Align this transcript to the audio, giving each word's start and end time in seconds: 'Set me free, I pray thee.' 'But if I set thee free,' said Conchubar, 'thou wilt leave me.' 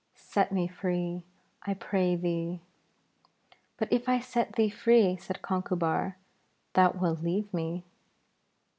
'Set 0.15 0.51
me 0.51 0.67
free, 0.67 1.21
I 1.61 1.75
pray 1.75 2.15
thee.' 2.15 2.59
'But 3.77 3.93
if 3.93 4.09
I 4.09 4.19
set 4.19 4.55
thee 4.55 4.71
free,' 4.71 5.17
said 5.17 5.43
Conchubar, 5.43 6.15
'thou 6.73 6.93
wilt 6.93 7.21
leave 7.21 7.53
me.' 7.53 7.85